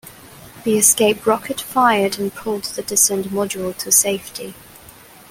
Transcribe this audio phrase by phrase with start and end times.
[0.63, 4.55] The escape rocket fired and pulled the descent module to safety.